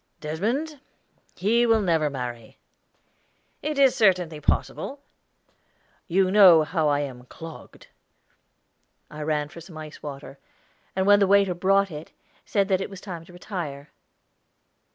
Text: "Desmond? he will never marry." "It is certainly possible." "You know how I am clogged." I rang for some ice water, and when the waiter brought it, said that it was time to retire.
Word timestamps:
"Desmond? 0.19 0.79
he 1.35 1.63
will 1.67 1.79
never 1.79 2.09
marry." 2.09 2.57
"It 3.61 3.77
is 3.77 3.93
certainly 3.95 4.39
possible." 4.41 5.03
"You 6.07 6.31
know 6.31 6.63
how 6.63 6.87
I 6.89 7.01
am 7.01 7.25
clogged." 7.27 7.85
I 9.11 9.21
rang 9.21 9.49
for 9.49 9.61
some 9.61 9.77
ice 9.77 10.01
water, 10.01 10.39
and 10.95 11.05
when 11.05 11.19
the 11.19 11.27
waiter 11.27 11.53
brought 11.53 11.91
it, 11.91 12.13
said 12.47 12.67
that 12.69 12.81
it 12.81 12.89
was 12.89 12.99
time 12.99 13.25
to 13.25 13.33
retire. 13.33 13.91